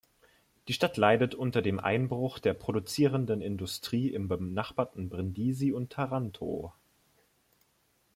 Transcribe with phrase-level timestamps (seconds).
[0.67, 6.73] Die Stadt leidet unter dem Einbruch der produzierenden Industrie im benachbarten Brindisi und Taranto.